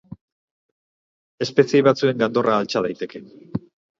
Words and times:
Espezie 1.45 1.83
batzuen 1.87 2.23
gandorra 2.23 2.57
altxa 2.63 2.83
daiteke. 2.87 3.23